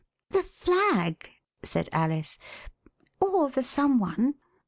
[0.17, 1.29] '*" The flag,"
[1.61, 2.39] said Alice,
[3.19, 4.33] or the some one.